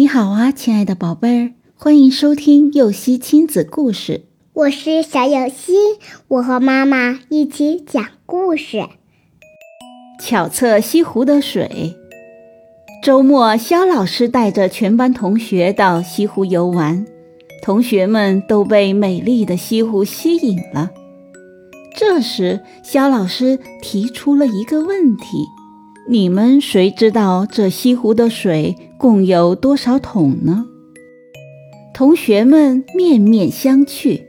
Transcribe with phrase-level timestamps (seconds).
[0.00, 4.24] 你好啊，亲爱的宝贝儿，欢迎收听幼熙亲子故事。
[4.54, 5.74] 我是小幼熙，
[6.26, 8.82] 我和妈妈一起讲故事。
[10.18, 11.94] 巧测西湖的水。
[13.02, 17.04] 周末，肖老师带着全班同学到西湖游玩，
[17.62, 20.92] 同学们都被美丽的西湖吸引了。
[21.94, 25.44] 这时，肖老师提出了一个问题
[26.08, 30.66] ：“你们谁知道这西湖的水共有多少桶呢？”
[31.94, 34.22] 同学们面面相觑。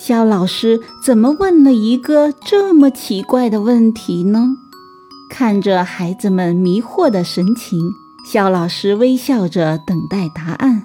[0.00, 4.48] 肖老师怎么问了一个这么奇怪的问题呢？
[5.30, 7.78] 看着孩子们迷惑的神情，
[8.26, 10.84] 肖老师微笑着等待答案。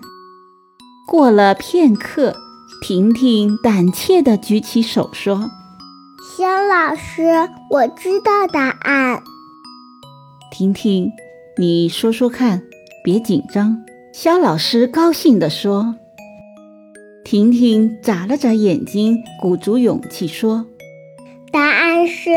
[1.08, 2.36] 过了片刻，
[2.82, 5.50] 婷婷胆怯地举起手说
[6.38, 7.24] ：“肖老师，
[7.72, 9.24] 我知道答案。”
[10.54, 11.10] 婷婷，
[11.58, 12.62] 你说说看，
[13.08, 15.96] 别紧张。”肖老师高兴地说。
[17.24, 20.66] 婷婷眨了眨眼睛，鼓足勇气说。
[21.50, 22.32] 答案是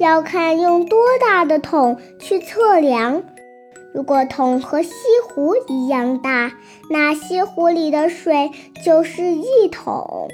[0.00, 3.22] 要看用多大的桶去测量。
[3.94, 4.90] 如果桶和西
[5.28, 6.52] 湖一样大，
[6.90, 8.50] 那西湖里的水
[8.84, 10.28] 就是一桶；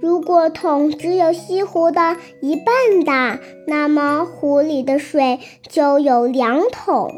[0.00, 7.08] 如果桶只有西湖的一半大，那么湖里的水就有两桶；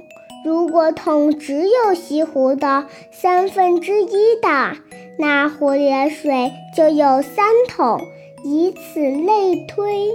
[0.45, 4.77] 如果桶只有西湖的三分之一大，
[5.19, 7.99] 那湖里的水就有三桶，
[8.45, 10.11] 以此类推。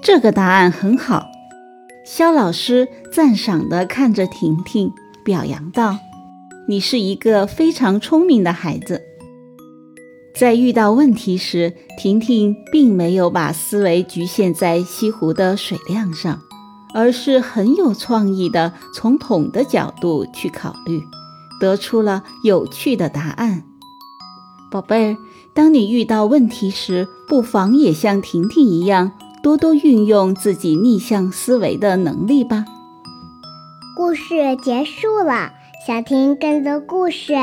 [0.00, 1.26] 这个答案很好，
[2.06, 4.90] 肖老师赞赏地看着婷婷，
[5.22, 5.98] 表扬道
[6.66, 9.02] ：“你是一个非常聪明的孩子。”
[10.34, 16.40] 在遇到问题时，婷婷并没有把思维局限在西湖的水量上，
[16.96, 21.02] 而是很有创意的从桶的角度去考虑，
[21.60, 23.64] 得出了有趣的答案。
[24.70, 25.16] 宝贝儿，
[25.52, 29.12] 当你遇到问题时，不妨也像婷婷一样。
[29.42, 32.64] 多多运用自己逆向思维的能力吧。
[33.94, 35.52] 故事结束了，
[35.86, 37.34] 想听更多故事，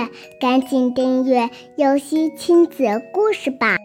[0.41, 2.83] 赶紧订阅“游戏亲子
[3.13, 3.77] 故事”吧。